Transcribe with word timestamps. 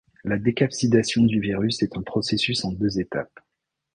La 0.23 0.39
décapsidation 0.39 1.21
du 1.25 1.39
virus 1.39 1.83
est 1.83 1.95
un 1.95 2.01
processus 2.01 2.65
en 2.65 2.71
deux 2.71 2.99
étapes. 2.99 3.39